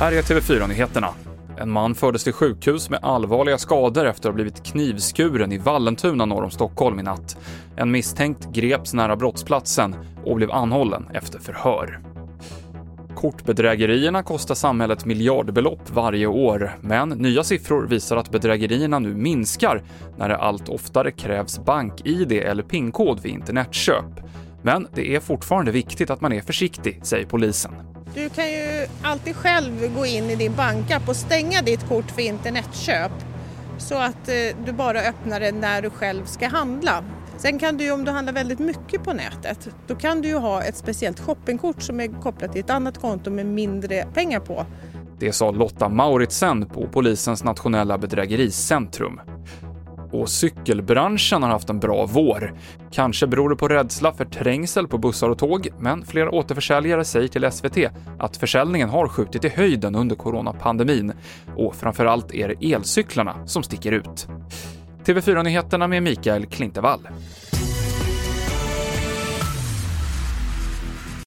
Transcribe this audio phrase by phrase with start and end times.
[0.00, 1.08] Här är TV4-nyheterna.
[1.58, 6.24] En man fördes till sjukhus med allvarliga skador efter att ha blivit knivskuren i Vallentuna
[6.24, 7.36] norr om Stockholm i natt.
[7.76, 12.00] En misstänkt greps nära brottsplatsen och blev anhållen efter förhör.
[13.14, 19.82] Kortbedrägerierna kostar samhället miljardbelopp varje år, men nya siffror visar att bedrägerierna nu minskar
[20.18, 24.20] när det allt oftare krävs bank-id eller PIN-kod vid internetköp.
[24.62, 27.89] Men det är fortfarande viktigt att man är försiktig, säger polisen.
[28.14, 32.22] Du kan ju alltid själv gå in i din bankapp och stänga ditt kort för
[32.22, 33.12] internetköp
[33.78, 37.04] så att eh, du bara öppnar det när du själv ska handla.
[37.36, 40.62] Sen kan du om du handlar väldigt mycket på nätet, då kan du ju ha
[40.62, 44.66] ett speciellt shoppingkort som är kopplat till ett annat konto med mindre pengar på.
[45.18, 49.20] Det sa Lotta Mauritsen på polisens nationella bedrägericentrum.
[50.10, 52.54] Och cykelbranschen har haft en bra vår.
[52.92, 57.28] Kanske beror det på rädsla för trängsel på bussar och tåg, men flera återförsäljare säger
[57.28, 57.78] till SVT
[58.18, 61.12] att försäljningen har skjutit i höjden under coronapandemin.
[61.56, 64.28] Och framförallt är det elcyklarna som sticker ut.
[65.04, 67.08] TV4-nyheterna med Mikael Klintevall.